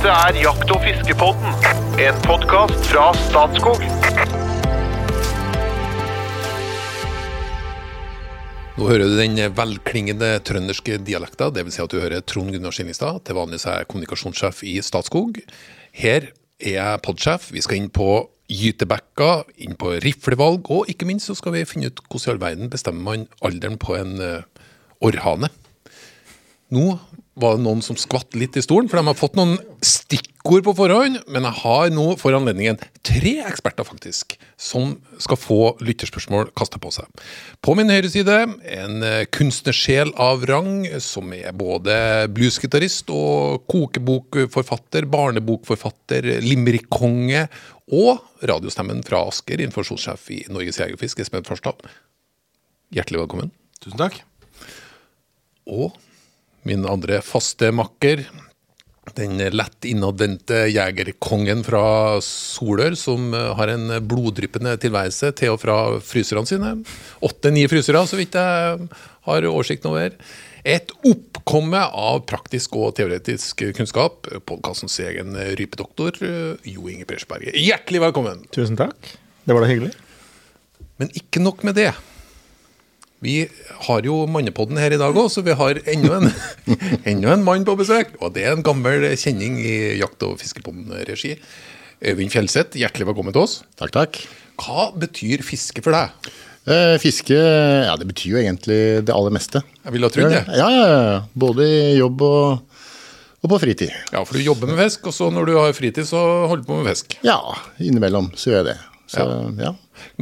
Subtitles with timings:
[0.00, 1.64] Dette er Jakt- og fiskepodden,
[2.00, 3.82] en podkast fra Statskog.
[8.78, 11.76] Nå hører du den velklingende trønderske dialekta, dvs.
[11.76, 13.20] Si at du hører Trond Gunnar Skillingstad.
[13.28, 15.42] Til vanlig er jeg kommunikasjonssjef i Statskog.
[15.92, 17.50] Her er jeg podsjef.
[17.52, 18.08] Vi skal inn på
[18.48, 19.30] gytebekka,
[19.60, 22.72] inn på riflevalg, og ikke minst så skal vi finne ut hvordan i all verden
[22.72, 24.64] bestemmer man alderen på en uh,
[25.04, 25.52] orrhane.
[26.72, 26.88] Nå
[27.40, 30.74] var det noen som skvatt litt i stolen, for de har fått noen stikkord på
[30.78, 31.20] forhånd.
[31.30, 36.92] Men jeg har nå for anledningen tre eksperter, faktisk, som skal få lytterspørsmål kasta på
[36.94, 37.08] seg.
[37.64, 41.96] På min høyre side en eh, kunstnersjel av rang, som er både
[42.34, 47.46] bluesgitarist og kokebokforfatter, barnebokforfatter, limerickkonge
[47.90, 51.82] og radiostemmen fra Asker, informasjonssjef i Norges Jegerfisk, Espen Farstad.
[52.94, 53.50] Hjertelig velkommen.
[53.82, 54.20] Tusen takk.
[55.70, 55.94] Og
[56.68, 58.26] min andre faste makker.
[59.16, 61.82] Den lett innadvendte jegerkongen fra
[62.22, 66.74] Solør, som har en bloddryppende tilværelse til og fra fryserne sine.
[67.26, 68.86] Åtte-ni frysere, så vidt jeg
[69.26, 70.14] har oversikten over.
[70.60, 74.28] Et oppkomme av praktisk og teoretisk kunnskap.
[74.46, 76.20] Podkastens egen rypedoktor,
[76.68, 77.56] Jo Inge Persberget.
[77.56, 78.44] Hjertelig velkommen!
[78.52, 79.16] Tusen takk.
[79.48, 79.94] Det var da hyggelig.
[81.00, 81.90] Men ikke nok med det.
[83.20, 83.44] Vi
[83.86, 86.30] har jo Mannepodden her i dag òg, så vi har enda en,
[87.10, 88.14] enda en, mann på besøk.
[88.24, 91.34] Og det er en gammel kjenning i Jakt- og fiskepodden-regi.
[92.00, 93.58] Øyvind Fjellseth, hjertelig velkommen til oss.
[93.76, 94.22] Takk, takk.
[94.60, 96.32] Hva betyr fiske for deg?
[96.64, 99.60] Eh, fiske ja, det betyr jo egentlig det aller meste.
[99.84, 100.44] Jeg ville ha trodd det.
[100.56, 101.22] Ja, ja, ja.
[101.44, 102.84] Både i jobb og,
[103.44, 103.92] og på fritid.
[104.14, 106.72] Ja, for du jobber med fisk, og så når du har fritid, så holder du
[106.72, 107.20] på med fisk.
[107.26, 107.36] Ja,
[107.76, 108.78] innimellom så gjør jeg det.
[109.10, 109.24] Så,
[109.58, 109.72] ja.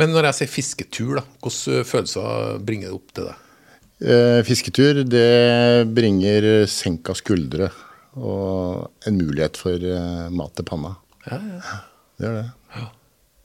[0.00, 3.44] Men når jeg sier fisketur, da, hvilke følelser bringer det opp til deg?
[3.98, 7.68] Eh, fisketur, det bringer senka skuldre
[8.18, 10.94] og en mulighet for eh, mat til panna.
[11.28, 11.78] Ja, ja.
[12.18, 12.84] Det gjør det.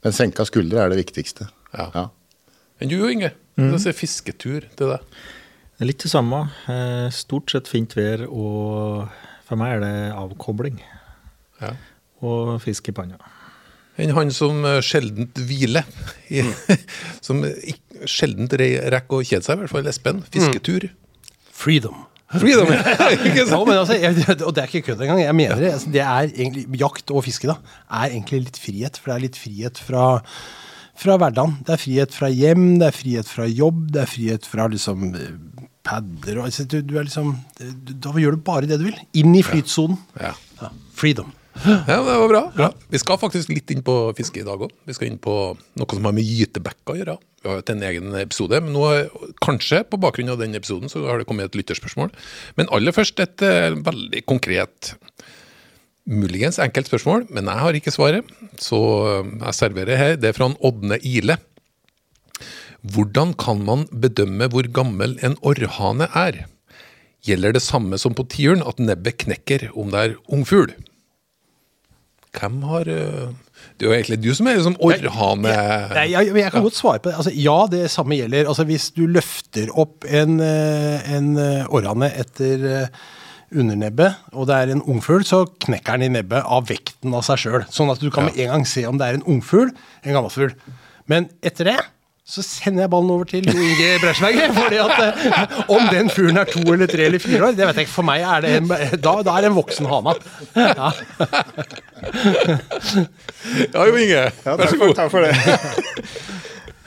[0.04, 1.50] Men senka skuldre er det viktigste.
[1.76, 1.90] Ja.
[1.96, 2.06] Ja.
[2.82, 5.04] Men du Inge, hva sier fisketur til deg?
[5.74, 6.46] Det er litt det samme.
[6.72, 9.10] Eh, Stort sett fint vær, og
[9.48, 10.80] for meg er det avkobling.
[11.62, 11.74] Ja.
[12.24, 13.20] Og fisk i panna.
[14.02, 15.86] Enn han som eh, sjeldent hviler.
[16.34, 16.42] I,
[17.26, 17.44] som
[18.10, 20.24] sjeldent rekker å kjede seg, i hvert fall Espen.
[20.34, 20.90] Fisketur.
[21.54, 22.02] Freedom.
[22.34, 22.72] Freedom!
[23.28, 23.68] ikke Ja, sant?
[23.70, 25.22] men altså, jeg, og det er ikke kødd engang.
[25.22, 25.74] Jeg mener det.
[25.78, 27.60] Altså, det er egentlig, jakt og fiske da,
[27.94, 28.98] er egentlig litt frihet.
[28.98, 30.08] For det er litt frihet fra,
[31.04, 31.60] fra hverdagen.
[31.68, 35.12] Det er frihet fra hjem, det er frihet fra jobb, det er frihet fra liksom
[35.84, 39.00] padder og altså, du, du er liksom du, Da gjør du bare det du vil.
[39.20, 39.98] Inn i flytsonen.
[40.16, 40.32] Ja.
[40.62, 40.70] Ja.
[40.96, 41.34] Freedom.
[41.62, 42.70] Ja, det var bra.
[42.90, 44.74] Vi skal faktisk litt inn på fiske i dag òg.
[44.88, 47.18] Vi skal inn på noe som har med gytebekker å gjøre.
[47.44, 48.88] Vi har jo til en egen episode, men nå,
[49.44, 52.14] kanskje på bakgrunn av den episoden så har det kommet et lytterspørsmål.
[52.60, 54.94] Men aller først et eh, veldig konkret
[56.04, 58.32] Muligens enkelt spørsmål, men jeg har ikke svaret.
[58.60, 60.16] Så eh, jeg serverer her.
[60.20, 61.38] Det er fra Ådne Ile.
[62.84, 66.42] Hvordan kan man bedømme hvor gammel en orrhane er?
[67.24, 70.74] Gjelder det samme som på tiuren, at nebbet knekker om det er ungfugl?
[72.34, 73.34] Hvem har eh,
[73.78, 75.56] Det er jo egentlig du som er liksom orrhane...
[75.94, 77.18] Nei, jeg, jeg kan godt svare på det.
[77.22, 78.50] Altså, ja, det samme gjelder.
[78.50, 81.34] Altså, hvis du løfter opp en, eh, en
[81.70, 83.04] orrhane etter eh,
[83.54, 87.44] undernebbet, og det er en ungfugl, så knekker den i nebbet av vekten av seg
[87.46, 87.66] sjøl.
[87.74, 89.70] Sånn at du kan med en gang se om det er en ungfugl,
[90.02, 90.56] en gammelfugl.
[91.12, 91.78] Men etter det
[92.24, 94.54] så sender jeg ballen over til Jo Inge Bresjberger.
[94.56, 97.82] fordi at eh, om den fuglen er to eller tre eller fire år, det vet
[97.82, 97.96] jeg ikke.
[97.98, 98.70] For meg er det en,
[99.04, 100.14] da, da er det en voksen hane.
[100.56, 100.92] Ja.
[103.74, 104.94] Ja, Jo Inge, vær så god.
[104.98, 105.34] Takk for det.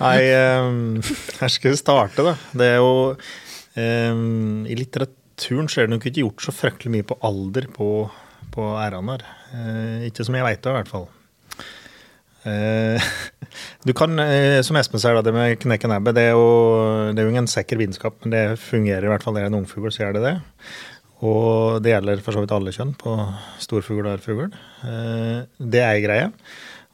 [0.00, 0.16] Nei,
[0.60, 1.02] um,
[1.40, 2.34] her skal vi starte, da.
[2.56, 7.06] Det er jo um, I litteraturen så er det nok ikke gjort så fryktelig mye
[7.08, 7.90] på alder på,
[8.56, 9.28] på ærene her.
[9.52, 11.06] Uh, ikke som jeg veit av, i hvert fall.
[12.46, 13.06] Eh,
[13.86, 17.50] du kan, eh, som Espen sier, det med knekke nebbet, det det er jo ingen
[17.50, 19.36] sikker vitenskap, men det fungerer i hvert fall.
[19.36, 20.36] Det er en ungfugl, så gjør det det.
[21.26, 23.16] Og det gjelder for så vidt alle kjønn på
[23.62, 24.50] storfugl og ærfugl.
[24.86, 26.30] Eh, det er ei greie.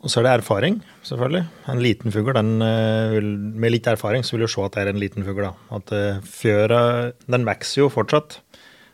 [0.03, 1.44] Og så er det erfaring, selvfølgelig.
[1.71, 5.23] En liten fugl, med litt erfaring, så vil du se at det er en liten
[5.23, 5.47] fugl.
[5.47, 5.93] At
[6.27, 6.81] fjøra
[7.31, 8.41] Den vokser jo fortsatt.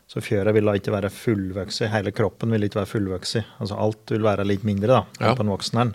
[0.09, 1.83] Så fjøra vil da ikke være fullvokst.
[1.93, 3.43] Hele kroppen vil ikke være fullvokst.
[3.61, 5.35] Altså alt vil være litt mindre da, Ja.
[5.37, 5.91] på en voksen en.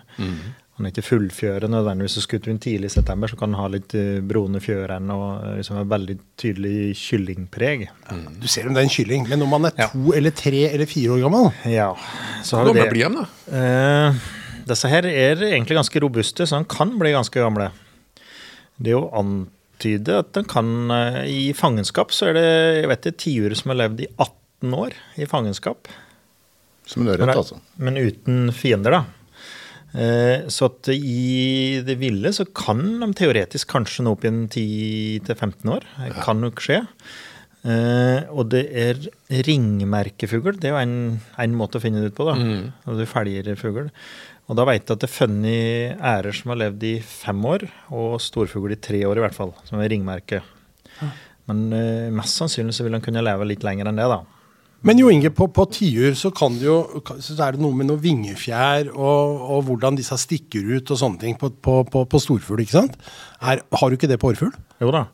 [0.77, 2.15] Han er ikke fullfjøret nødvendigvis.
[2.43, 5.57] Du inn tidlig i september, så kan han ha litt eh, brune fjøren og eh,
[5.61, 7.85] liksom et veldig tydelig kyllingpreg.
[8.43, 9.87] Du ser om det er en kylling, men om man er Ja.
[9.93, 11.95] to eller tre eller fire år gammel Ja,
[12.43, 13.55] så har Hvor gammel blir de, da?
[13.55, 14.15] Eh,
[14.67, 17.71] disse her er egentlig ganske robuste, så de kan bli ganske gamle.
[18.83, 19.13] Det er å
[19.85, 22.47] antyde at den kan eh, I fangenskap så er det
[22.83, 25.89] jeg vet det, tiurer som har levd i 18 år i fangenskap.
[26.87, 27.59] Som en ørret, altså.
[27.79, 29.05] Men uten fiender, da.
[29.95, 35.71] Eh, Så at i det ville så kan de teoretisk kanskje nå opp i 10-15
[35.71, 35.85] år.
[36.01, 36.83] Det kan nok skje.
[37.65, 39.01] Eh, og det er
[39.47, 40.59] ringmerkefugl.
[40.61, 40.97] Det er jo en,
[41.41, 42.27] en måte å finne det ut på.
[42.29, 42.37] da.
[42.91, 43.91] Og du felger fugl.
[44.45, 47.65] Og da vet jeg at det er funnet ærer som har levd i fem år,
[47.97, 50.43] og storfugl i tre år i hvert fall, som er ringmerke.
[51.49, 54.23] Men uh, mest sannsynlig så vil han kunne leve litt lenger enn det, da.
[54.85, 56.77] Men Jo Inge, på, på tiur så, kan det jo,
[57.25, 61.23] så er det noe med noe vingefjær og, og hvordan disse stikker ut og sånne
[61.23, 62.61] ting på, på, på, på storfugl.
[62.61, 62.99] ikke sant?
[63.41, 64.53] Er, har du ikke det på årfugl?
[64.85, 65.07] Jo da.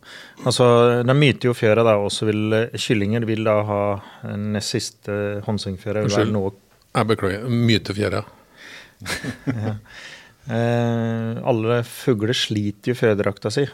[0.42, 0.66] Altså,
[1.06, 3.80] de myter jo fjøra, da, og så vil eh, kyllinger vil da ha
[4.24, 6.02] den siste håndsvingfjøra.
[6.02, 6.60] vil være Unnskyld.
[6.90, 7.48] Jeg beklager.
[7.70, 8.26] Mytefjæra.
[10.50, 13.66] Eh, alle fugler sliter jo fjørdrakta si,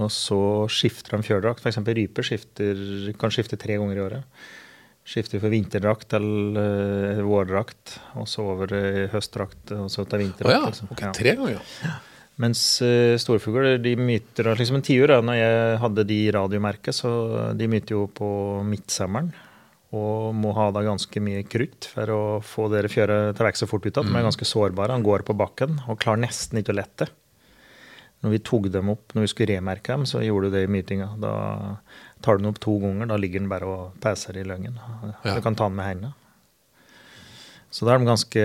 [0.00, 0.38] og så
[0.72, 1.62] skifter de fjørdrakt.
[1.62, 1.78] F.eks.
[1.84, 2.80] ryper skifter,
[3.20, 4.48] kan skifte tre ganger i året.
[5.08, 10.26] Skifter for vinterdrakt til uh, vårdrakt, og så over i høstdrakt, og så til vinterdrakt.
[10.26, 10.58] vinterdrakt.
[10.58, 10.72] ja.
[10.72, 10.90] liksom.
[10.96, 11.94] okay, Tre ganger, ja.
[12.44, 15.14] Mens uh, storfugler de myter liksom en tiur.
[15.24, 17.12] Når jeg hadde de radiomerket, så
[17.56, 18.28] de myter jo på
[18.68, 19.32] midtsommeren.
[19.96, 23.68] Og må ha da ganske mye krutt for å få dere fjøret til å så
[23.70, 24.10] fort ut igjen.
[24.12, 24.92] De er ganske sårbare.
[24.92, 27.08] Han går på bakken og klarer nesten ikke å lette.
[28.20, 30.70] Når vi tok dem opp, når vi skulle remerke dem, så gjorde du det i
[30.70, 31.12] mytinga.
[31.22, 31.32] Da
[32.24, 33.08] tar du den opp to ganger.
[33.08, 34.76] Da ligger den bare og peser i løngen.
[35.22, 35.36] Ja.
[35.38, 36.12] Du kan ta den med hendene.
[37.72, 38.44] Så da er de ganske,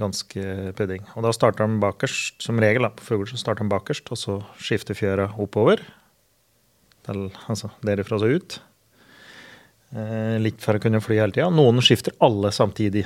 [0.00, 0.44] ganske
[0.76, 1.04] pudding.
[1.14, 4.20] Og da starter de bakerst, som regel da, på fugler så starter de bakerst, og
[4.20, 5.84] så skifter fjøra oppover.
[7.04, 8.58] Til, altså derifra så ut.
[9.94, 11.50] Eh, litt for å kunne fly hele tida.
[11.54, 13.04] Noen skifter alle samtidig.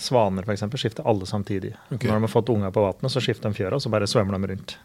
[0.00, 1.74] Svaner for eksempel, skifter alle samtidig.
[1.90, 2.08] Okay.
[2.08, 4.38] Når de har fått unger på vannet, så skifter de fjøra, og så bare svømmer
[4.40, 4.76] de rundt.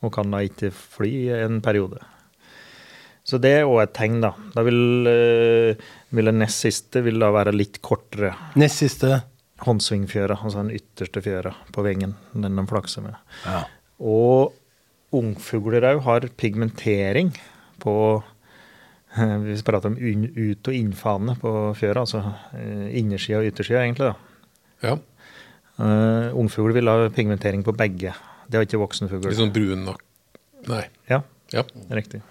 [0.00, 1.12] Og kan da ikke fly
[1.42, 2.00] en periode.
[3.26, 4.32] Så det er òg et tegn, da.
[4.54, 9.24] Da vil, eh, vil den nest siste vil da være litt kortere Nest siste.
[9.66, 13.16] håndsvingfjøra, altså den ytterste fjøra på vingen, den de flakser med.
[13.44, 13.64] Ja.
[14.00, 14.54] Og
[15.12, 17.34] ungfugler òg har pigmentering
[17.80, 18.22] på
[19.46, 22.20] Vi prater om ut- og innfane på fjøra, altså
[22.56, 24.12] eh, innersida og yttersida, egentlig.
[24.12, 24.90] da.
[24.90, 24.96] ja.
[25.76, 28.14] Uh, ungfugler vil ha pigmentering på begge.
[28.48, 29.26] Det har ikke voksen fugl.
[29.28, 29.98] Litt sånn brun nok
[30.70, 30.86] Nei.
[31.10, 31.18] Ja,
[31.52, 31.62] Ja.
[31.92, 32.22] riktig.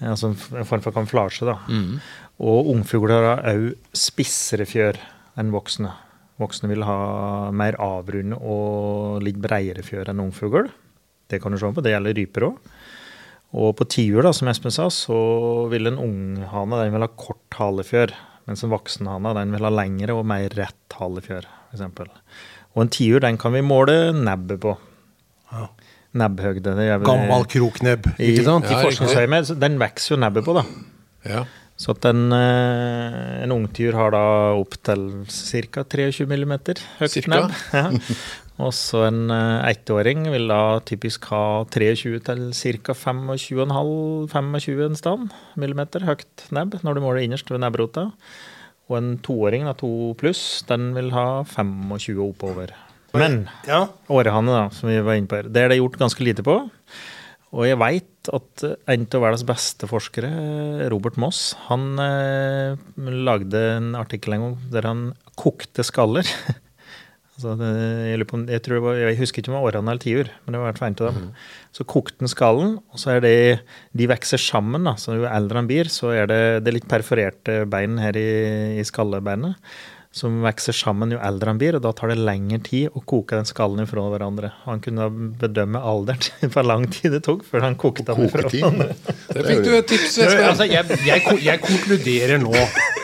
[0.00, 1.54] Eh, Altså en form for kamuflasje, da.
[2.42, 4.98] Og ungfugler har òg spissere fjør
[5.38, 5.92] enn voksne.
[6.42, 10.66] Voksne vil ha mer avrunde og litt bredere fjør enn ungfugl.
[11.30, 11.82] Det kan du se på.
[11.86, 12.58] Det gjelder ryper òg.
[13.54, 15.16] Og på tiur, som Espen sa, så
[15.70, 18.12] vil en unghane den vil ha kort halefjør.
[18.46, 21.82] Mens en voksenhane den vil ha lengre og mer rett halefjør, f.eks.
[22.76, 24.76] Og en tiur den kan vi måle nebbet på.
[25.52, 25.68] Ja.
[26.16, 26.74] Nebbhøgde.
[26.76, 28.64] det gjør vi- Gammel kroknebb, ikke sant?
[28.66, 29.58] i Ja, forskningsøyemed.
[29.60, 30.64] Den vokser jo nebbet på, da.
[31.28, 31.44] ja.
[31.76, 35.82] Så at en, eh, en ungtyr har da opptil ca.
[35.84, 36.54] 23 mm
[37.00, 37.28] høyt Cirka?
[37.28, 37.52] nebb.
[37.74, 37.90] Ja.
[38.62, 42.94] Og så en eh, ettåring vil da typisk ha 23 til ca.
[42.96, 48.06] 25,5-25 en stand millimeter høyt nebb når du måler innerst ved nebbrota.
[48.86, 52.72] Og en toåring, da, to pluss, den vil ha 25 oppover.
[53.16, 53.86] Men Ja.
[54.08, 56.56] årehane, da, som vi var inne på her, det er det gjort ganske lite på.
[57.56, 60.30] Og jeg veit at en av verdens beste forskere,
[60.92, 65.02] Robert Moss, han eh, lagde en artikkel en gang der han
[65.36, 66.24] kokte skaller.
[67.36, 67.56] altså,
[68.08, 70.04] jeg, lurer på, jeg, tror det var, jeg husker ikke om det var årene eller
[70.04, 71.26] tiur, men det var hvert fall en av dem.
[71.76, 73.34] Så kokte den skallen, og så er det
[73.96, 74.96] De vokser sammen, da.
[75.00, 78.30] Så jo eldre den blir, så er det, det er litt perforerte bein her i,
[78.80, 79.60] i skallebeinet
[80.16, 83.36] som vokser sammen jo eldre han blir, og da tar det lengre tid å koke
[83.36, 84.52] den skallen ifra hverandre.
[84.64, 88.30] Han kunne da bedømme alderen til hvor lang tid det tok før han kokte den
[88.30, 88.94] ifra hverandre.
[89.28, 90.44] Der fikk du et tips, Espen.
[90.48, 92.54] altså, jeg, jeg, jeg konkluderer nå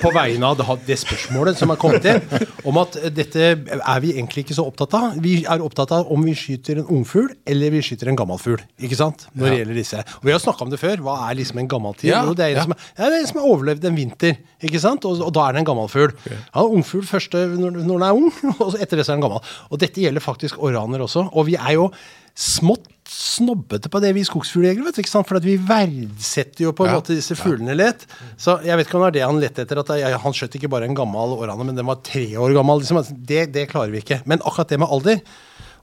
[0.03, 2.23] på vegne av det, spørsmålet som er kommet inn,
[2.69, 5.19] om at dette er vi egentlig ikke så opptatt av.
[5.23, 8.63] Vi er opptatt av om vi skyter en ungfugl eller vi skyter en gammel fugl.
[8.83, 9.27] Ikke sant?
[9.33, 10.05] Når det gjelder disse.
[10.21, 11.05] Og vi har snakka om det før.
[11.07, 12.13] Hva er liksom en gammel tid?
[12.13, 15.07] Ja, det er en som, ja, er en som har overlevd en vinter, ikke sant?
[15.09, 16.17] Og, og da er det en gammel fugl.
[16.33, 18.33] Ja, ungfugl først når, når den er ung,
[18.65, 19.55] og etter det så er den gammel.
[19.71, 21.29] Og dette gjelder faktisk oraner også.
[21.33, 21.93] Og vi er jo
[22.39, 24.93] smått snobbete på det, vi skogsfugljegere.
[25.13, 28.07] For at vi verdsetter jo på en Ja, måte disse fuglene litt.
[28.41, 29.81] Så jeg vet ikke om det er det han lette etter.
[29.85, 32.81] at jeg, Han skjøt ikke bare en gammel århane, men den var tre år gammel.
[32.83, 32.97] Liksom.
[33.03, 34.23] Altså, Det, det klarer vi ikke.
[34.27, 35.21] Men akkurat det med alder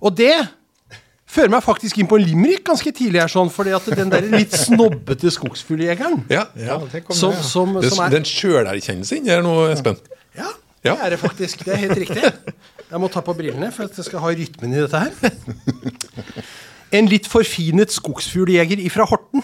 [0.02, 0.36] Og det
[1.30, 4.26] fører meg faktisk inn på en limerick ganske tidlig her, sånn, fordi at den der
[4.26, 6.80] litt snobbete skogsfugljegeren Ja, ja.
[7.14, 10.00] som, som, Det, som er den sjølerkjennelsen inni her nå, Espen.
[10.34, 10.50] Ja,
[10.82, 10.96] Ja.
[10.96, 11.66] det er det faktisk.
[11.68, 12.24] Det er helt riktig.
[12.90, 15.12] Jeg må ta på brillene for at jeg skal ha rytmen i dette her.
[16.96, 19.44] En litt forfinet skogsfugljeger ifra Horten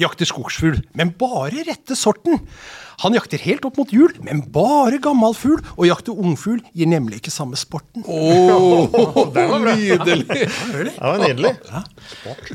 [0.00, 2.40] jakter skogsfugl, men bare rette sorten.
[3.00, 5.60] Han jakter helt opp mot jul, men bare gammel fugl.
[5.80, 8.04] Å jakte ungfugl gir nemlig ikke samme sporten.
[8.04, 8.88] Oh,
[9.34, 10.26] det var nydelig!
[10.28, 11.54] Det var nydelig.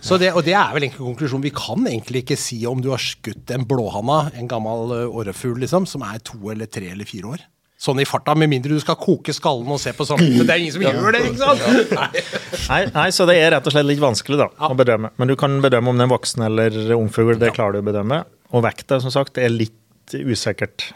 [0.01, 1.47] Så det, og det er vel egentlig konklusjonen.
[1.47, 5.89] Vi kan egentlig ikke si om du har skutt en blåhanna, en gammel årefugl, liksom,
[5.89, 7.45] som er to eller tre eller fire år.
[7.75, 10.21] Sånn i farta, med mindre du skal koke skallen og se på sånn.
[10.23, 11.95] Men det er ingen som gjør det, ikke sant?
[12.71, 12.81] Nei.
[12.95, 15.11] Nei, så det er rett og slett litt vanskelig da, å bedømme.
[15.19, 17.35] Men du kan bedømme om det er voksen eller ungfugl.
[17.41, 18.21] Det klarer du å bedømme.
[18.55, 20.93] Og vekta, som sagt, er litt usikkert.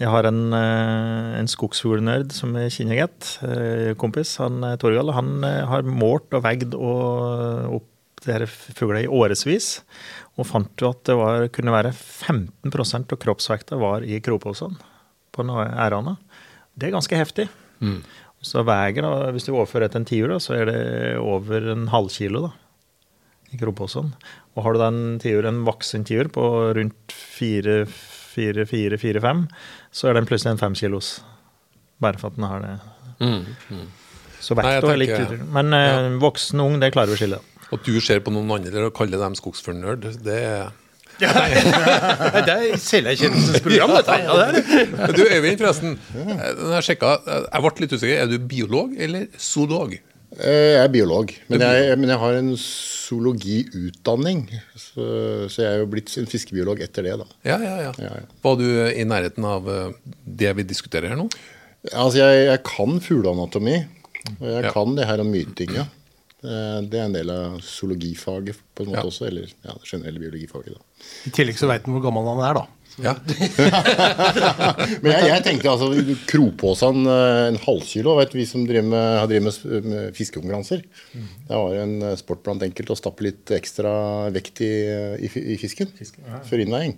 [0.00, 3.28] Jeg har en, eh, en skogsfuglnerd som er kjenner godt,
[4.00, 5.14] kompis, han eh, Torgall.
[5.16, 7.90] Han eh, har målt og veid og opp
[8.24, 9.78] fuglene i årevis.
[10.40, 14.93] Og fant jo at det var, kunne være 15% av kroppsvekta var i kroposene
[15.34, 16.14] på ærene.
[16.74, 17.46] Det er ganske heftig.
[18.44, 20.80] Så veier, hvis du overfører etter en tiur, så er det
[21.20, 22.50] over en halvkilo da,
[23.54, 24.06] i kroposen.
[24.54, 26.44] Og har du da en tiur, en voksen tiur på
[26.76, 27.04] rundt
[27.38, 29.44] 4-4-4-5,
[29.94, 31.08] så er den plutselig en femkilos.
[32.02, 32.74] Bare for at den har det.
[33.18, 33.44] Så mm.
[34.44, 35.92] Så vekta er litt tenker- Men ja.
[36.20, 37.38] voksen og ung, det klarer vi å skille.
[37.72, 40.68] At du ser på noen andre og kaller dem skogsfuglnerd, det er
[41.20, 41.50] Nei,
[42.46, 44.16] Det er selverkjennelsens program, dette.
[44.24, 45.14] Ja, det.
[45.16, 45.94] Du Øyvind, forresten.
[46.14, 48.16] jeg sjekka, jeg ble litt usikker.
[48.24, 49.94] Er du biolog eller zoolog?
[50.34, 54.40] Eh, Jeg er biolog, men jeg, men jeg har en zoologiutdanning.
[54.74, 55.04] Så,
[55.52, 57.26] så jeg er jo blitt en fiskebiolog etter det, da.
[57.46, 57.92] Ja, ja, ja.
[58.02, 58.26] Ja, ja.
[58.44, 59.92] Var du i nærheten av eh,
[60.26, 61.28] det vi diskuterer her nå?
[61.92, 63.76] Altså, jeg, jeg kan fugleanatomi,
[64.40, 64.72] og jeg Ja.
[64.74, 65.86] kan det her om myting, ja.
[66.44, 69.08] Eh, Det er en del av zoologifaget på en måte Ja.
[69.10, 70.74] også, eller ja, det generelle biologifaget.
[70.76, 71.04] da.
[71.26, 72.66] I tillegg så veit han hvor gammel han er, da.
[73.02, 73.14] Ja.
[75.02, 75.88] Men jeg, jeg tenkte altså
[76.30, 78.12] Kropåsan eh, en halvkilo.
[78.20, 80.84] Vet vi som driver med, har drevet med, med fiskekonkurranser.
[81.14, 83.94] Det var en eh, sport blant enkelte å stappe litt ekstra
[84.34, 84.70] vekt i,
[85.26, 85.90] i, i fisken
[86.46, 86.94] før innveiing.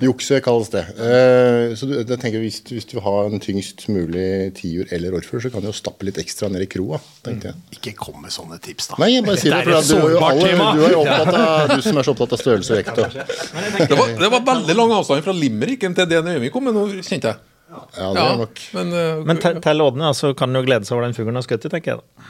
[0.00, 0.82] Jukse kalles det.
[0.94, 5.16] Eh, så du, jeg tenker hvis, du- hvis du har en tyngst mulig tiur eller
[5.18, 7.00] orrfugl, så kan du jo stappe litt ekstra ned i kroa.
[7.26, 7.56] tenkte jeg.
[7.80, 9.00] Ikke kom med sånne tips, da.
[9.02, 11.74] Nei, jeg bare sier det, for du, er jo alle, du, er jo opptatt av,
[11.74, 13.02] du som er så opptatt av størrelse og vekt.
[13.02, 16.74] og- Det, var, det var veldig lang avstand fra Limericken til det Øyvind kom med
[16.78, 17.42] nå, kjente jeg.
[17.66, 20.94] Ja, det er nok men, uh, Men tell oddene, så kan du jo glede seg
[20.94, 21.98] over den fuglen har skutt i, tenker jeg.
[21.98, 22.22] da.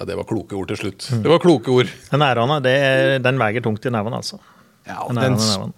[0.00, 1.06] ja, det var kloke ord til slutt.
[1.22, 1.86] Det var kloke ord.
[2.10, 4.40] Den ærene, er, den veier tungt i nevene, altså.
[4.90, 5.36] Ja, og den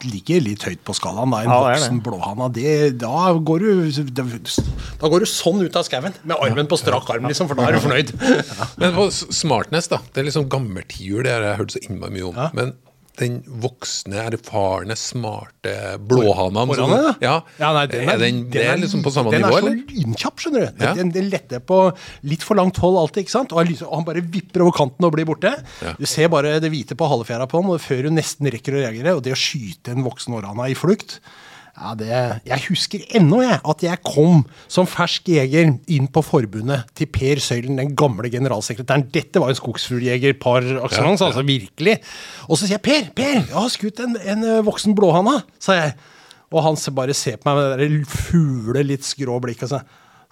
[0.09, 1.33] ligger litt høyt på skalaen.
[1.35, 1.43] Da.
[1.45, 6.37] En Ja, voksen blåhanna, da, går du, da går du sånn ut av skauen, med
[6.39, 8.15] armen på strak arm, liksom, for da er du fornøyd.
[8.81, 10.01] Men på smartness, da.
[10.13, 12.41] Det er liksom gammeltiur, det har jeg hørt så innmari mye om.
[12.41, 12.49] Ja.
[12.57, 12.75] Men
[13.21, 15.75] den voksne, erfarne, smarte
[16.09, 16.95] blåhanen som-?
[17.21, 19.75] Ja, Ja, nei, den er den, det er liksom på samme den nivå, er så
[19.75, 20.87] lynkjapp, skjønner du.
[21.01, 21.83] Den, den letter på
[22.29, 23.53] litt for langt hold alltid, ikke sant?
[23.53, 25.53] Og, han og han bare vipper over kanten og blir borte.
[25.85, 25.95] Ja.
[25.99, 28.85] Du ser bare det hvite på halefjæra på han, og før hun nesten rekker å
[28.85, 29.17] reagere.
[29.19, 31.21] Og det å skyte en voksen orrana i flukt
[31.73, 32.09] ja, det,
[32.47, 37.41] Jeg husker ennå jeg, at jeg kom som fersk jeger inn på forbundet til Per
[37.41, 39.07] Søylen, den gamle generalsekretæren.
[39.15, 41.33] Dette var en skogsfugljeger par excellence, Ja, ja.
[41.33, 41.97] altså virkelig.
[42.49, 45.97] Og så sier jeg Per, Per, jeg har skutt en, en voksen blåhanna, sa jeg.
[46.53, 49.83] Og han bare ser på meg med det der fule, litt skrå blikket og sa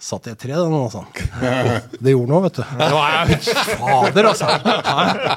[0.01, 1.03] Satt i et tre, den, altså.
[2.01, 2.61] Det gjorde noe, vet du.
[2.79, 3.33] Det var
[3.83, 4.47] Fader, altså.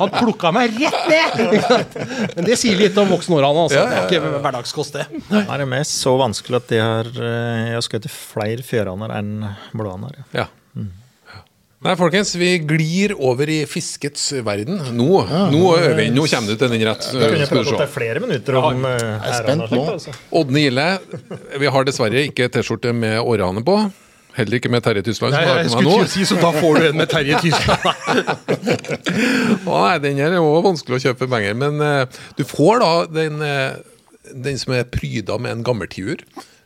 [0.00, 1.98] Han, plukka meg rett ned!
[2.38, 3.82] Men det sier litt om voksenårene, altså.
[3.84, 5.20] Det er ikke hverdagskost, det.
[5.28, 9.34] Det er mest så vanskelig at de har, eh, jeg har skutt flere fjøraner enn
[9.76, 10.22] blåhaner.
[10.32, 10.46] Ja.
[10.48, 11.42] Ja.
[11.84, 14.78] Nei, folkens, vi glir over i fiskets verden.
[14.96, 15.08] Nå,
[15.52, 15.60] nå,
[15.98, 17.04] vi, nå kommer du til den rett.
[17.12, 17.84] Kunne jeg skal du pratet se.
[17.84, 19.82] opp flere minutter om ja, Jeg er spent nå.
[19.98, 20.16] altså.
[20.56, 20.88] Gille,
[21.60, 23.76] vi har dessverre ikke T-skjorte med årehane på.
[24.34, 25.34] Heller ikke med Terje Tysland.
[25.36, 27.84] Nei, jeg skulle ikke si, så da får du en med Terje Tysland.
[29.68, 31.54] Nei, den her er jo vanskelig å kjøpe penger.
[31.60, 36.24] Men uh, du får da den, uh, den som er pryda med en gammeltiur.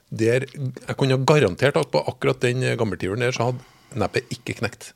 [0.09, 4.95] Der jeg kunne garantert at på akkurat den gammeltiuren der så hadde neppet ikke knekt.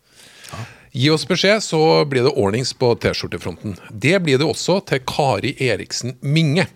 [0.93, 3.79] Gi oss beskjed, så blir det ordnings på T-skjortefronten.
[3.89, 6.67] Det blir det også til Kari Eriksen Minge.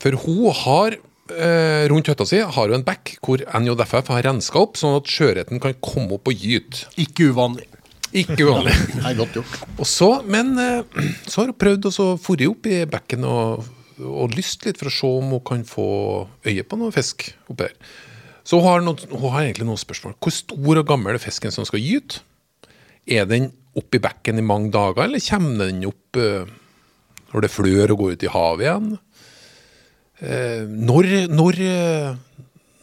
[0.00, 0.96] For hun har
[1.34, 5.10] eh, rundt hytta si har hun en bekk hvor NJFF har renska opp, sånn at
[5.10, 6.86] sjøørreten kan komme opp og gyte.
[7.00, 7.68] Ikke uvanlig.
[8.16, 8.74] Ikke uvanlig.
[9.04, 9.56] Nei, godt gjort.
[9.76, 13.66] Og så, men eh, så har hun prøvd å så forre opp i bekken og,
[14.02, 15.88] og lyst litt for å se om hun kan få
[16.46, 17.76] øye på noe fisk oppi der.
[18.46, 20.14] Så hun har, noen, hun har egentlig noen spørsmål.
[20.22, 22.22] Hvor stor og gammel er fisken som skal gyte?
[23.06, 26.46] Er den oppi bekken i mange dager, eller kommer den opp eh,
[27.32, 28.92] når det flør og går ut i havet igjen?
[30.20, 31.60] Eh, når, når,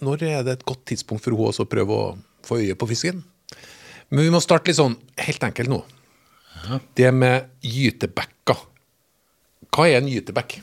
[0.05, 2.11] når er det et godt tidspunkt for hun også å prøve å
[2.45, 3.23] få øye på fisken?
[4.13, 5.81] Men vi må starte litt sånn helt enkelt nå.
[6.95, 8.59] Det med gytebekker.
[9.73, 10.59] Hva er en gytebekk?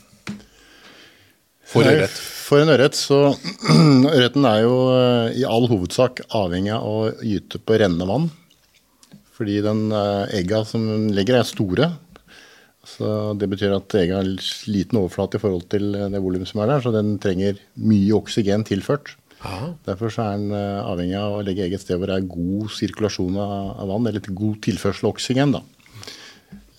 [1.71, 2.15] For ørret.
[2.15, 3.19] For en ørret så
[4.17, 8.27] Ørreten er jo eh, i all hovedsak avhengig av å gyte på rennende vann.
[9.37, 11.93] Fordi den eh, egga som den legger, er store.
[12.91, 14.29] Så Det betyr at egga har
[14.71, 18.15] liten overflate i forhold til eh, det volumet som er der, så den trenger mye
[18.19, 19.15] oksygen tilført.
[19.41, 19.73] Aha.
[19.87, 22.31] Derfor så er den eh, avhengig av å legge egg et sted hvor det er
[22.33, 25.57] god sirkulasjon av, vann, eller god tilførsel av oksygen.
[25.57, 25.63] da.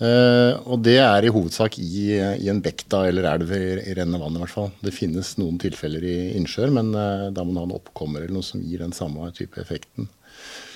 [0.01, 3.97] Eh, og det er i hovedsak i, i en bekk da, eller elv i, i
[3.97, 4.37] rennende vann.
[4.37, 4.71] i hvert fall.
[4.83, 8.45] Det finnes noen tilfeller i innsjøer, men da må man ha en oppkommer eller noe
[8.45, 10.09] som gir den samme type effekten.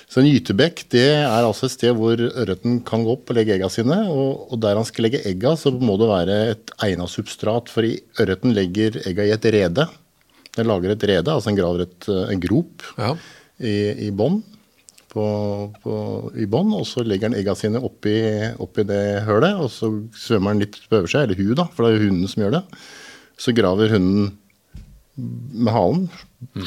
[0.06, 3.56] Så en gytebekk det er altså et sted hvor ørreten kan gå opp og legge
[3.56, 3.96] egga sine.
[4.06, 7.72] Og, og der han skal legge egga, så må det være et egnet substrat.
[7.72, 7.86] For
[8.22, 9.88] ørreten legger egga i et rede.
[10.56, 13.10] Den lager et rede, altså den graver et, en grop Ja.
[13.58, 13.74] i,
[14.06, 14.38] i bånn.
[15.16, 15.24] På,
[15.82, 15.92] på,
[16.36, 18.14] I bånn, og så legger den egga sine oppi,
[18.62, 19.58] oppi det hølet.
[19.58, 22.30] Og så svømmer den litt på seg, eller hun, da, for det er jo hunden
[22.30, 22.64] som gjør det.
[23.42, 24.30] Så graver hunden
[25.16, 26.02] med halen.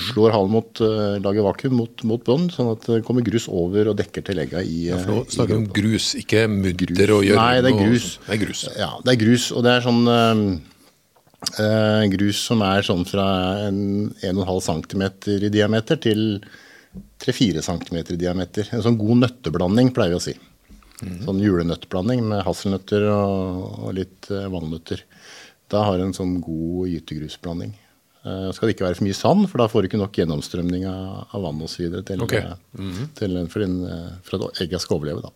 [0.10, 3.91] Slår halen mot uh, lager vakuum mot, mot bånn, sånn at det kommer grus over
[3.91, 7.27] og dekker til egga i, For nå eh, snakker vi om grus, ikke mudder og
[7.27, 7.44] gjørme.
[7.44, 8.10] Nei, det er og- grus.
[8.25, 8.63] Det er grus.
[8.79, 10.41] Ja, det er grus, og det er sånn eh,
[11.65, 13.27] eh, grus som er sånn fra
[13.68, 13.82] en
[14.25, 15.06] 1,5 cm
[15.38, 16.41] i diameter til
[17.22, 18.70] 3-4 cm i diameter.
[18.74, 20.36] En sånn god nøtteblanding, pleier vi å si.
[21.00, 25.06] Sånn julenøttblanding med hasselnøtter og, og litt eh, valnøtter.
[25.72, 27.72] Da har du en sånn god gytegrusblanding.
[28.20, 30.84] Uh, skal det ikke være for mye sand, for da får du ikke nok gjennomstrømning
[30.90, 31.86] av, av vann osv.
[32.04, 32.20] til,
[32.76, 33.08] Mm -hmm.
[33.16, 35.22] til, for, den, eh, for at egga skal overleve.
[35.22, 35.30] da.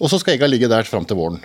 [0.00, 1.40] Og så skal egga ligge der fram til våren.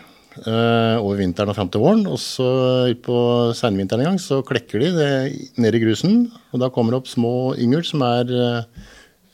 [0.46, 2.06] Uh, over vinteren og fram til våren.
[2.06, 6.32] Og så på senvinteren en gang så klekker de det ned i grusen.
[6.54, 8.66] Og da kommer det opp små yngel som er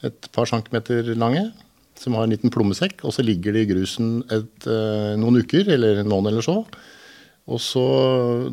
[0.03, 1.51] et par centimeter lange.
[1.99, 3.03] Som har en liten plommesekk.
[3.03, 6.65] Og så ligger de i grusen et, uh, noen uker, eller en måned eller så.
[7.51, 7.83] Og så,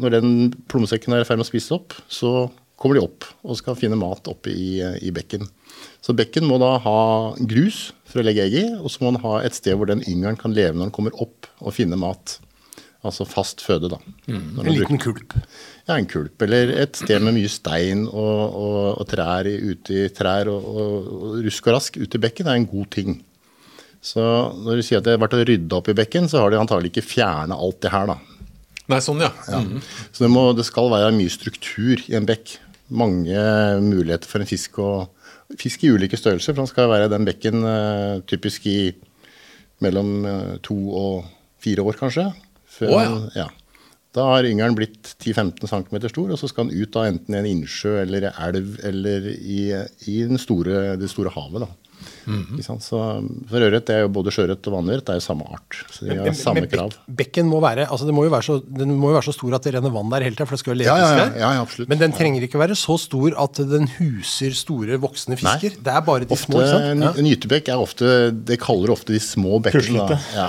[0.03, 0.31] når den
[0.71, 2.49] plommesekken er i ferd med å spise opp, så
[2.81, 5.45] kommer de opp og skal finne mat oppe i, i bekken.
[6.03, 6.99] Så bekken må da ha
[7.39, 10.03] grus for å legge egg i, og så må den ha et sted hvor den
[10.09, 12.39] yngelen kan leve når den kommer opp og finne mat.
[13.07, 13.97] Altså fast føde, da.
[14.29, 15.33] Mm, En liten kulp.
[15.87, 16.43] ja, en kulp.
[16.45, 21.07] Eller et sted med mye stein og, og, og trær ute i trær og, og,
[21.21, 23.15] og rusk og rask ute i bekken er en god ting.
[24.05, 24.21] Så
[24.65, 26.61] når du sier at det har vært å rydde opp i bekken, så har de
[26.61, 28.19] antagelig ikke fjerna alt det her, da.
[28.91, 29.31] Nei, sånn, ja.
[29.55, 29.81] Mhm.
[30.11, 32.59] Så det, må, det skal være mye struktur i en bekk.
[32.91, 33.39] Mange
[33.85, 34.91] muligheter for en fisk å
[35.59, 38.93] Fisk i ulike størrelser, for han skal være i den bekken eh, typisk i
[39.83, 41.25] mellom eh, to og
[41.59, 42.29] fire år, kanskje.
[42.71, 43.17] Før oh, ja.
[43.35, 43.47] ja.
[44.15, 47.41] Da har yngelen blitt 10-15 cm stor, og så skal han ut da enten i
[47.41, 49.61] en innsjø eller elv eller i,
[50.11, 51.67] i den store, det store havet.
[51.67, 51.90] da.
[52.31, 52.83] Ikke sant?
[52.85, 52.99] Så
[53.51, 55.79] for ørret er jo både sjøørret og vannørret det er jo samme art.
[55.91, 56.93] Så de har Men- samme men krav.
[57.09, 59.55] Bekken må være altså det må jo være så, den må jo være så stor
[59.59, 61.51] at det renner vann der hele tida, for det skal jo leve Ja, ja, ja,
[61.57, 61.89] ja, absolutt.
[61.89, 65.77] Men den trenger ikke være så stor at den huser store voksne fisker.
[65.83, 66.61] Det er bare de Ofte, små.
[66.61, 66.85] ikke sant?
[66.93, 67.13] en, Ja.
[67.17, 68.07] en gytebekk er ofte
[68.45, 70.19] Det kaller ofte de små bekkene.
[70.35, 70.49] Ja.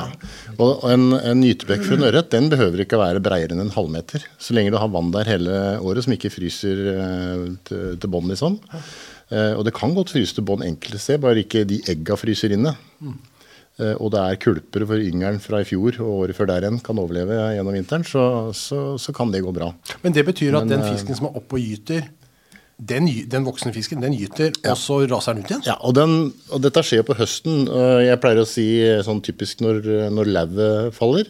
[0.60, 3.72] Og og en, en gytebekk for en ørret den behøver ikke være bredere enn en
[3.74, 4.24] halvmeter.
[4.40, 8.30] Så lenge du har vann der hele året som ikke fryser eh, til, til bånn,
[8.32, 8.60] liksom.
[9.32, 12.52] Eh, og det kan godt fryse til bånn enkelte steder, bare ikke de egga fryser
[12.56, 12.74] inne.
[13.80, 16.82] Eh, og det er kulper for yngelen fra i fjor og året før der igjen
[16.84, 18.24] kan overleve gjennom vinteren, så,
[18.56, 19.72] så, så kan det gå bra.
[20.04, 22.10] Men det betyr at Men, den eh, fisken som er oppe og gyter,
[22.82, 25.63] den, den voksne fisken, den gyter, og så raser den ut igjen?
[25.70, 27.67] Ja, og, den, og dette skjer på høsten.
[28.02, 28.65] Jeg pleier å si
[29.06, 31.30] sånn typisk når, når lauvet faller.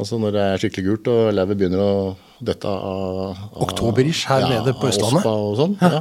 [0.00, 1.92] Altså når det er skikkelig gult og lauvet begynner å
[2.44, 5.20] dette av, av Oktoberish her nede på Østlandet.
[5.20, 5.76] Ospa og sånn.
[5.84, 6.00] Ja.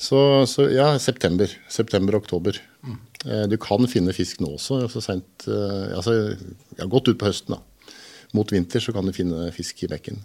[0.00, 1.50] Så, så ja, september.
[1.68, 2.56] September-oktober.
[2.86, 3.00] Mm.
[3.52, 4.86] Du kan finne fisk nå også.
[4.88, 6.14] Så sent, eh, altså,
[6.78, 7.60] ja, godt ut på høsten, da.
[8.36, 10.20] Mot vinter så kan du finne fisk i bekken.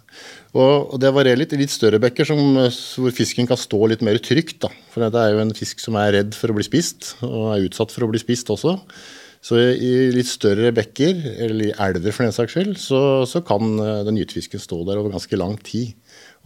[0.54, 1.52] Og, og det varierer litt.
[1.58, 4.60] Litt større bekker som, eh, hvor fisken kan stå litt mer trygt.
[4.64, 4.72] da.
[4.94, 7.68] For det er jo en fisk som er redd for å bli spist, og er
[7.68, 8.78] utsatt for å bli spist også.
[9.46, 13.76] Så i litt større bekker, eller i elver for den saks skyld, så, så kan
[13.82, 15.92] eh, den gytefisken stå der over ganske lang tid.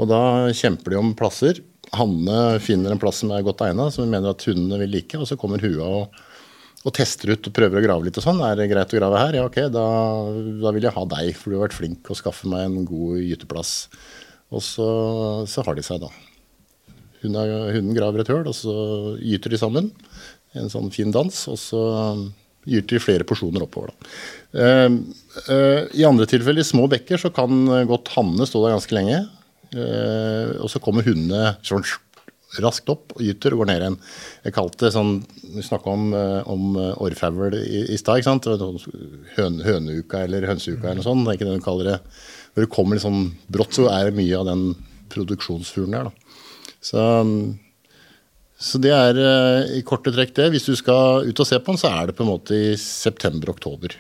[0.01, 0.23] Og da
[0.57, 1.61] kjemper de om plasser.
[1.97, 5.19] Hanne finner en plass som er godt egna, som hun mener at hundene vil like,
[5.19, 6.21] og så kommer hua og,
[6.87, 8.43] og tester ut og prøver å grave litt og sånn.
[8.47, 9.39] Er det greit å grave her?
[9.41, 9.85] Ja, ok, da,
[10.63, 13.23] da vil jeg ha deg, for du har vært flink og skaffe meg en god
[13.25, 13.73] gyteplass.
[14.55, 14.91] Og så,
[15.51, 16.11] så har de seg, da.
[17.21, 18.75] Hunden, hunden graver et høl, og så
[19.19, 19.91] gyter de sammen.
[20.59, 21.83] En sånn fin dans, og så
[22.71, 23.93] gyter de flere porsjoner oppover.
[23.93, 24.15] Da.
[24.63, 24.87] Eh,
[25.53, 29.21] eh, I andre tilfeller, i små bekker, så kan godt hannene stå der ganske lenge.
[29.71, 31.85] Eh, og så kommer hundene sånn
[32.59, 33.97] raskt opp og gyter og går ned igjen.
[34.43, 35.13] Jeg kalte det sånn
[35.55, 38.19] Vi snakka om, eh, om orrfugl i, i stad.
[38.19, 38.49] ikke sant?
[38.51, 38.81] Sånn
[39.37, 41.27] Høn, høneuka eller hønseuka eller noe sånt.
[41.27, 41.99] Det er ikke det de kaller det.
[42.55, 44.65] når det kommer litt sånn brått, så er det mye av den
[45.11, 46.11] produksjonsfuglen der.
[46.11, 46.47] da.
[46.81, 47.03] Så,
[48.59, 50.51] så det er eh, i korte trekk det.
[50.55, 52.75] Hvis du skal ut og se på den, så er det på en måte i
[52.75, 53.95] september-oktober,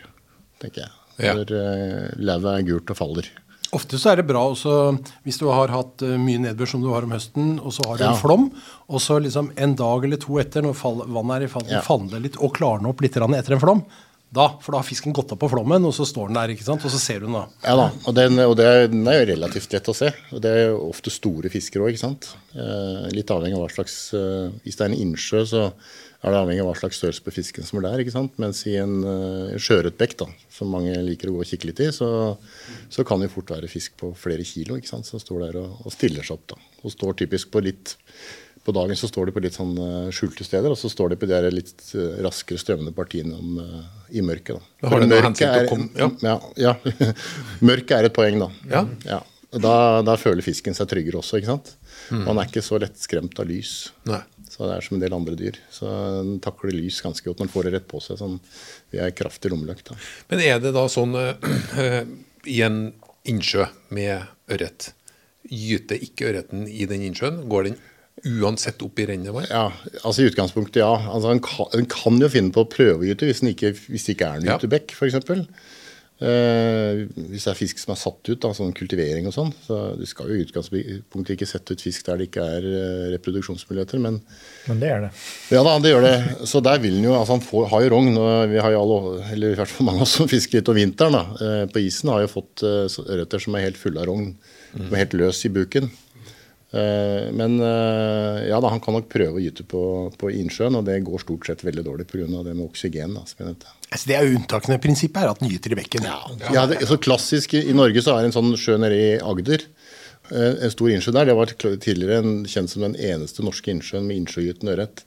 [0.63, 0.97] tenker jeg.
[1.21, 1.71] Når ja.
[2.17, 3.27] lauvet er gult og faller.
[3.77, 4.73] Ofte så er det bra også
[5.23, 7.97] hvis du har hatt eh, mye nedbør som du har om høsten, og så har
[8.01, 8.13] du Ja.
[8.13, 8.49] en flom,
[8.91, 10.75] og så liksom en dag eller to etter, når
[11.07, 11.81] vannet er i fall, Ja.
[11.87, 13.85] faller litt og klarner opp litt etter en flom,
[14.33, 16.63] da, for da har fisken gått opp på flommen, og så står den der, ikke
[16.67, 17.47] sant, og så ser du den da.
[17.65, 20.13] Ja da, og, den, og det, den er jo relativt lett å se.
[20.33, 22.29] Og det er jo ofte store fisker òg, ikke sant.
[22.55, 25.73] Eh, litt avhengig av hva slags eh, Hvis det er en innsjø, så
[26.21, 28.03] er det avhengig av hva slags størrelse på fisken som er der.
[28.03, 28.35] ikke sant?
[28.43, 32.11] Mens i en uh, sjøørretbekk, som mange liker å gå og kikke litt i, så,
[32.93, 35.09] så kan det fort være fisk på flere kilo ikke sant?
[35.09, 36.47] som står der og, og stiller seg opp.
[36.53, 36.61] da.
[36.85, 37.97] Og står typisk på litt
[38.61, 41.17] på dagen så står de på litt sånn eh, skjulte steder, og så står de
[41.21, 44.59] på de der litt eh, raskere strømmende partiene om, uh, i mørket.
[44.61, 44.91] da.
[44.93, 46.35] Har det noe mørket er- komme- ja,
[46.67, 46.75] ja.
[47.71, 48.51] Mørket er et poeng, da.
[48.69, 48.83] Ja.
[49.09, 49.21] ja.
[49.51, 49.73] Da,
[50.07, 51.73] da føler fisken seg tryggere også, ikke sant.
[52.13, 52.27] Mm.
[52.29, 53.73] Man er ikke så lett skremt av lys.
[54.07, 54.21] Nei.
[54.51, 55.59] Så det er som en del andre dyr.
[55.71, 55.87] Så
[56.21, 58.19] den takler lys ganske godt når den får det rett på seg.
[58.19, 58.39] Sånn,
[58.91, 59.93] vi er kraftig lommeløkt.
[60.33, 62.03] Men er det da sånn eh,
[62.57, 62.81] i en
[63.31, 64.91] innsjø med ørret,
[65.51, 67.45] gyter ikke ørreten i den innsjøen?
[67.51, 67.79] Går den
[68.43, 69.49] uansett opp i rennet vårt?
[69.49, 69.71] Ja,
[70.03, 70.91] altså I utgangspunktet, ja.
[71.09, 73.71] Altså, den, kan, den kan jo finne på å prøve å gyte hvis, den ikke,
[73.87, 74.59] hvis det ikke er en Ja.
[74.59, 75.17] gytebekk, f.eks.
[76.21, 79.53] Eh, hvis det er fisk som er satt ut, da, sånn kultivering og sånn.
[79.65, 83.07] Så Du skal jo i utgangspunktet ikke sette ut fisk der det ikke er eh,
[83.15, 83.99] reproduksjonsmuligheter.
[84.05, 84.21] men
[84.69, 85.11] Men det er det.
[85.55, 86.17] Ja da, det gjør det.
[86.51, 88.13] Så der vil den jo Altså han får, har jo rogn.
[88.53, 89.01] Vi har jo alle,
[89.33, 91.25] eller i hvert fall mange av oss som fisker litt om vinteren, da.
[91.41, 94.35] eh, På isen har jo fått eh, ørreter som er helt fulle av rogn.
[94.77, 95.89] Som er helt løs i buken.
[96.71, 99.81] Eh, Men eh, ja da, han kan nok prøve å gyte på,
[100.21, 102.29] på innsjøen, og det går stort sett veldig dårlig pga.
[102.47, 103.17] det med oksygen.
[103.19, 103.73] Da, som jeg nevnte.
[103.91, 106.07] Altså, det er jo unntakende prinsippet her, at den gyter i bekken.
[106.55, 109.67] Ja, det, så klassisk I Norge så er det en sånn sjø nede i Agder.
[110.31, 111.27] eh, En stor innsjø der.
[111.33, 115.03] Det var tidligere en, kjent som den eneste norske innsjøen med innsjøgytende ørret.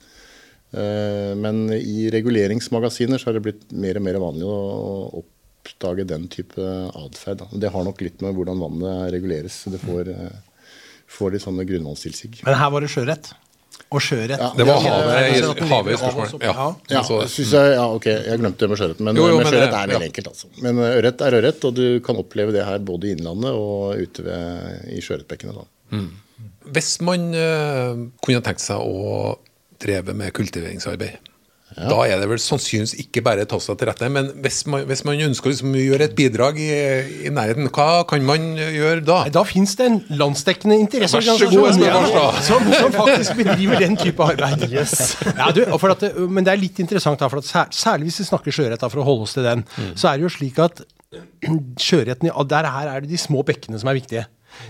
[0.73, 6.57] Men i reguleringsmagasiner så har det blitt mer og mer vanlig å oppdage den type
[6.97, 7.43] atferd.
[7.53, 9.59] Det har nok litt med hvordan vannet reguleres.
[9.69, 10.09] Det får,
[11.07, 12.43] får de sånne grunnvannstilsig.
[12.45, 13.33] Men her var det sjøørret.
[13.93, 16.43] Og sjøørret Ja, Det var havet, i- spørsmålet.
[16.43, 16.53] Ja.
[16.89, 19.87] Ja, jeg, ja, ok, jeg glemte det med sjøretten, Men, Jo, jo, men sjøørret er
[19.87, 20.09] veldig ja.
[20.09, 20.27] enkelt.
[20.27, 20.47] altså.
[20.61, 23.97] Men eh, ørret er ørret, og du kan oppleve det her både i innlandet og
[24.01, 25.65] ute ved, i sjøørretbekkene.
[25.91, 26.09] Mm.
[26.73, 29.37] Hvis man uh, kunne tenkt seg å
[29.83, 31.19] dreve med kultiveringsarbeid,
[31.77, 34.09] da er det vel sannsynligvis ikke bare å ta seg til rette.
[34.13, 36.69] Men hvis man, hvis man ønsker å liksom gjøre et bidrag i,
[37.27, 39.19] i nærheten, hva kan man gjøre da?
[39.33, 42.19] Da fins det en landsdekkende interesseorganisasjon Vær så god, Espen Barstad.
[42.19, 44.67] ja, som, som faktisk bedriver den type arbeid.
[44.73, 48.11] Ja, du, for at det, men det er litt interessant, da, for at sær, særlig
[48.11, 50.61] hvis vi snakker sjøørret, for å holde oss til den, så er det jo slik
[50.63, 50.83] at
[51.87, 54.25] sjøørreten der her er det de små bekkene som er viktige.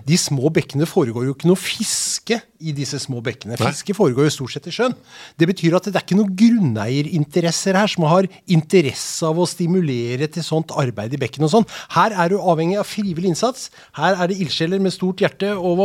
[0.08, 3.58] De små bekkene foregår jo ikke noe fiske i disse små bekkene.
[3.60, 4.96] Fiske foregår jo stort sett i sjøen.
[5.40, 10.30] Det betyr at det er ikke noen grunneierinteresser her som har interesse av å stimulere
[10.32, 11.68] til sånt arbeid i bekken og sånn.
[11.96, 13.68] Her er du avhengig av frivillig innsats.
[13.98, 15.82] Her er det ildsjeler med stort hjerte og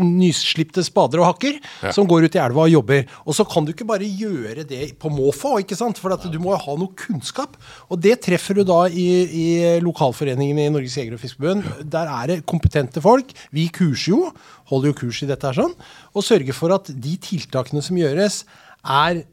[0.00, 1.60] nyslipte spader og hakker
[1.94, 3.04] som går ut i elva og jobber.
[3.26, 6.00] Og så kan du ikke bare gjøre det på måfå, ikke sant?
[6.02, 7.54] for du må ha noe kunnskap.
[7.92, 9.46] Og det treffer du da i, i
[9.84, 11.68] lokalforeningen i Norges Jeger- og Fiskerforbund.
[11.92, 13.32] Der er det kompetente folk.
[13.54, 14.32] Vi kurser jo,
[14.72, 15.76] holder jo kurs i dette her sånn,
[16.12, 18.42] og sørger for at de tiltakene som gjøres,
[18.82, 19.24] er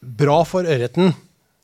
[0.00, 1.14] bra for ørreten.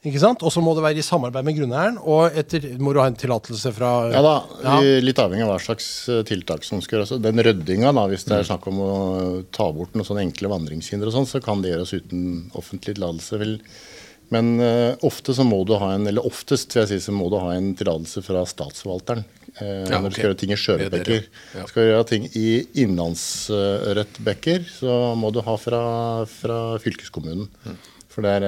[0.02, 0.42] Ikke sant?
[0.42, 3.18] Og så må det være i samarbeid med grunneieren, og etter må du ha en
[3.18, 4.34] tillatelse fra Ja da,
[4.64, 4.74] Ja.
[5.04, 7.14] Litt avhengig av hva slags eh, tiltak som skal gjøres.
[7.22, 8.94] Den ryddinga, da, hvis det er snakk om å
[9.54, 12.24] ta bort noen sånne enkle vandringshindre, og sånn, så kan det gjøres uten
[12.58, 13.52] offentlig tillatelse.
[14.34, 17.28] Men uh, ofte så må du ha en, eller oftest vil jeg si, så må
[17.30, 19.22] du ha en tillatelse fra statsforvalteren.
[19.60, 21.18] Eh, Ja, når du skal gjøre ting i er dere,
[21.56, 21.66] ja.
[21.68, 22.46] Skal du gjøre ting i
[22.84, 25.82] innlandsørretbekker, så må du ha fra,
[26.30, 27.48] fra fylkeskommunen.
[28.12, 28.44] For er,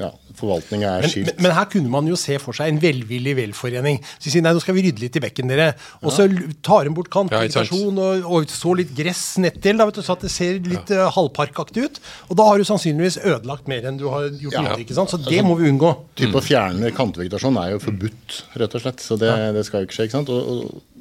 [0.00, 1.28] ja, forvaltninga er skilt.
[1.34, 4.00] men, men her kunne man jo se for seg en velvillig velforening.
[4.16, 5.72] Så de sier nei, nå skal vi rydde litt i bekken, dere.
[6.00, 6.46] Og så ja.
[6.64, 7.32] tar de bort Ja, sant.
[7.32, 10.92] kantvegetasjon og, og så litt gress nettdel, da, vet du, så at det ser litt
[10.94, 11.10] ja.
[11.12, 12.00] halvparkaktig ut.
[12.30, 14.78] Og da har du sannsynligvis ødelagt mer enn du har gjort Ja.
[14.80, 15.12] ikke sant?
[15.12, 15.92] Så det må vi unngå.
[16.18, 19.04] type å fjerne kantvegetasjon er jo forbudt, rett og slett.
[19.04, 20.08] Så det, det skal jo ikke skje.
[20.08, 20.32] ikke sant?
[20.32, 20.91] Og, og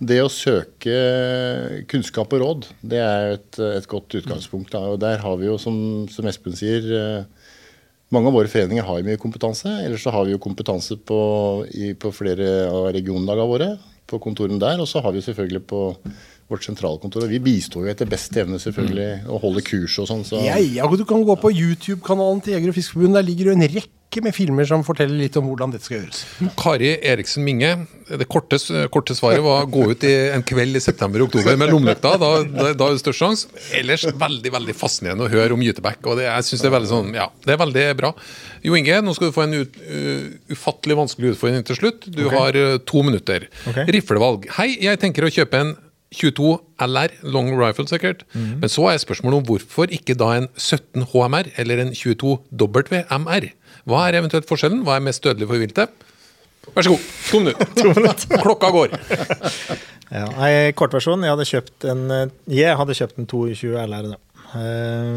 [0.00, 0.94] det å søke
[1.90, 4.72] kunnskap og råd, det er et, et godt utgangspunkt.
[4.72, 4.86] Da.
[4.94, 5.76] Og der har vi jo, som,
[6.08, 7.50] som Espen sier, eh,
[8.10, 9.68] mange av våre foreninger har mye kompetanse.
[9.84, 11.20] Ellers så har vi jo kompetanse på,
[11.76, 13.70] i, på flere av regionlagene våre,
[14.10, 14.80] på kontorene der.
[14.80, 15.84] Og så har vi selvfølgelig på
[16.50, 17.28] vårt sentralkontor.
[17.28, 20.26] Og vi bistår jo etter beste evne selvfølgelig og holder kurs og sånn.
[20.26, 23.20] Så Ja, ja, du kan gå på YouTube-kanalen til Jeger- og Fiskerforbundet.
[23.20, 25.86] Der ligger det jo en rekke rekke med filmer som forteller litt om hvordan dette
[25.86, 26.22] skal gjøres.
[26.58, 27.86] Kari Eriksen Minge.
[28.10, 28.58] Det korte,
[28.90, 32.16] korte svaret var gå ut i en kveld i september-oktober med lommelykta.
[32.18, 33.60] Da, da, da er det størst sjanse.
[33.78, 36.02] Ellers veldig veldig fascinerende å høre om Gytebekk.
[36.10, 38.10] og det, jeg synes det er veldig sånn, ja, det er veldig bra.
[38.66, 42.10] Jo Inge, nå skal du få en ut, uh, ufattelig vanskelig utfordring til slutt.
[42.10, 43.46] Du har uh, to minutter.
[43.70, 43.86] Okay.
[43.94, 44.50] Riflevalg.
[44.58, 45.72] Hei, jeg tenker å kjøpe en
[46.10, 48.24] 22 LR, long rifle sikkert.
[48.34, 53.46] Men så er spørsmålet om hvorfor ikke da en 17 HMR eller en 22 WMR?
[53.88, 54.82] Hva er eventuelt forskjellen?
[54.86, 56.06] Hva er mest dødelig for viltet?
[56.74, 58.42] Vær så god, to minutter.
[58.44, 58.96] Klokka går.
[60.10, 61.22] Ja, nei, kortversjon.
[61.22, 64.08] Jeg hadde kjøpt en eh, Jeg hadde kjøpt en 22 LR.
[64.58, 65.12] Eh,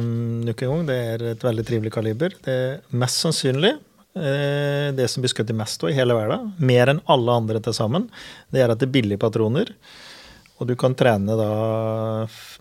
[0.46, 2.36] nok en gang, det er et veldig trivelig kaliber.
[2.46, 6.92] Det er mest sannsynlig uh, det som blir skutt mest av i hele verden, mer
[6.94, 8.06] enn alle andre til sammen,
[8.54, 9.74] det er at det er billige patroner.
[10.62, 11.50] Og du kan trene da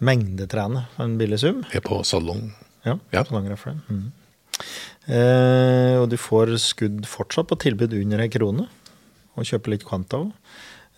[0.01, 1.61] mengdetrene for en billig sum.
[1.77, 2.49] Er på salong.
[2.89, 3.27] Ja, Ja.
[3.29, 3.77] salongrefle.
[3.93, 4.09] Mm.
[5.11, 8.69] Eh, og du får skudd fortsatt på tilbud under ei krone.
[9.37, 10.31] Og kjøper litt kvanta òg.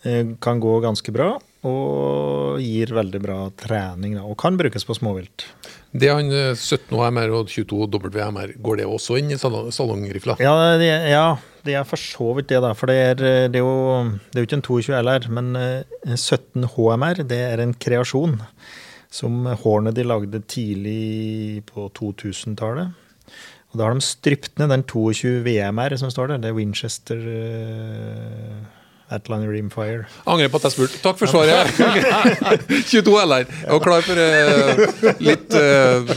[0.05, 1.31] Eh, kan gå ganske bra,
[1.65, 4.19] og gir veldig bra trening.
[4.19, 5.47] Da, og kan brukes på småvilt.
[5.95, 8.53] Det han eh, 17 HMR og 22 WMR.
[8.61, 10.37] Går det også inn i salongrifla?
[10.43, 11.25] Ja det, ja,
[11.65, 12.75] det er for så vidt det, da.
[12.77, 15.55] For det er, eh, det er, jo, det er jo ikke en 22 LR, men
[15.57, 18.37] eh, 17 HMR det er en kreasjon
[19.15, 22.93] som Hornet de lagde tidlig på 2000-tallet.
[23.75, 26.39] Og da har de strypt ned den 22 VMR som står der.
[26.39, 27.19] Det er Winchester
[29.11, 30.05] uh, Reamfire.
[30.25, 30.99] Angrer på at jeg spurte.
[31.03, 31.69] Takk for svaret.
[32.91, 33.45] 22 LR.
[33.69, 36.13] Var klar for uh, litt uh,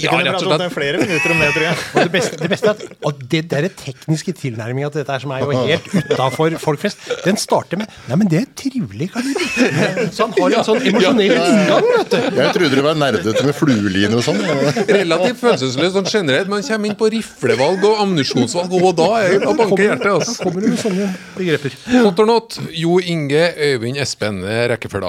[0.00, 0.64] Ja, rett og slett.
[0.74, 1.76] flere minutter om det, tror jeg.
[1.92, 5.22] Og det beste, det beste er at, at det der tekniske tilnærminga til dette her,
[5.24, 9.10] som er jo helt utafor folk flest, den starter med Nei, men det er trivelig,
[9.12, 10.08] kaliber.
[10.12, 12.40] Så han har en sånn emosjonell inngang, vet du.
[12.40, 14.40] Jeg trodde det var nerdete med flueline og sånn.
[14.88, 16.50] Relativt følelsesløs sånn generelt.
[16.52, 20.08] Man kommer inn på riflevalg og ammunisjonsvalg, og da er det å banke hjertet.
[20.08, 20.36] Da Altså.
[20.44, 21.74] kommer det med sånne begreper.
[22.22, 22.54] Hot or not?
[22.70, 24.36] Jo Inge, Øyvind, Espen.
[24.70, 25.08] Rekkefølga.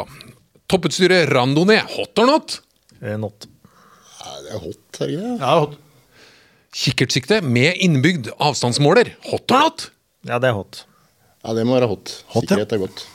[0.68, 1.84] Topputstyret Randonee.
[1.94, 2.56] Hot or not?
[3.04, 3.46] Eh, Not.
[4.24, 5.40] Ja, Det er hot, er det ikke det?
[5.44, 5.66] Ja,
[6.74, 9.12] Kikkertsikte med innbygd avstandsmåler.
[9.30, 9.86] Hot or not?
[10.26, 10.86] Ja, det er hot.
[11.44, 12.16] Ja, det må være hot.
[12.34, 12.56] Hot, ja.
[12.56, 13.06] Sikkerhet er godt.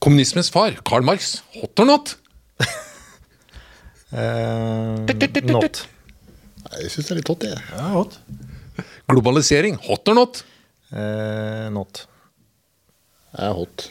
[0.00, 1.42] Kommunismens far, Karl Marx.
[1.60, 2.14] Hot or not?
[4.14, 5.04] Eh,
[5.50, 5.84] not.
[6.64, 7.60] Nei, Jeg syns det er litt hot, jeg.
[7.76, 8.16] ja, hot.
[9.10, 9.76] Globalisering.
[9.90, 10.44] Hot or not?
[10.94, 12.06] Eh, not.
[13.34, 13.90] Jeg er hot.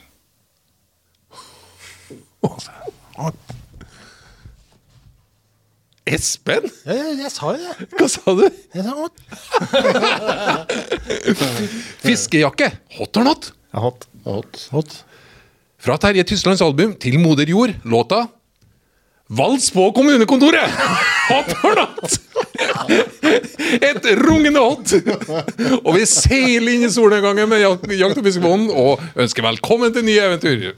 [6.04, 6.68] Espen?
[6.86, 7.88] Ja, jeg, jeg sa jo det.
[7.98, 8.44] Hva sa du?
[8.76, 9.16] Jeg sa hot.
[12.06, 12.70] Fiskejakke.
[13.00, 13.50] Hot or not?
[13.74, 14.08] Ja, hot.
[14.28, 14.64] Hot.
[14.76, 14.96] hot.
[15.84, 18.22] Fra Terje Tyslands album til Moder Jord, låta
[19.34, 20.72] Vals på kommunekontoret!
[21.32, 22.20] Hot or not?
[23.34, 24.94] Et rungende hot!
[25.84, 30.06] Og vi seiler inn i solnedgangen med Jak- Jakt- og fiskebåten og ønsker velkommen til
[30.08, 30.74] nye eventyr.